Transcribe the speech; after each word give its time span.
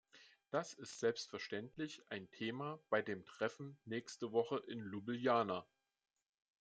Das 0.49 0.73
ist 0.73 0.99
selbstverständlich 0.99 2.01
ein 2.09 2.27
Thema 2.31 2.79
bei 2.89 3.03
dem 3.03 3.23
Treffen 3.23 3.77
nächste 3.85 4.31
Woche 4.31 4.57
in 4.65 4.79
Ljubljana. 4.79 5.63